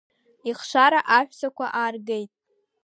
[0.49, 2.31] Ихшара аҳәсақәа ааргеит.